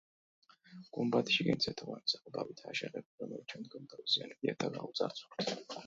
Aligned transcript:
გუმბათი 0.97 1.35
შიგნით 1.35 1.67
ზეთოვანი 1.67 2.11
საღებავითაა 2.15 2.75
შეღებილი, 2.83 3.15
რომელიც 3.25 3.57
შემდგომ 3.57 3.87
დაუზიანებიათ 3.95 4.63
და 4.67 4.77
გაუძარცვავთ. 4.81 5.59